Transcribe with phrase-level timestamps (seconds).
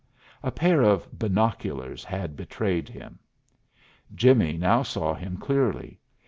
[0.41, 3.19] A pair of binoculars had betrayed him.
[4.15, 5.99] Jimmie now saw him clearly.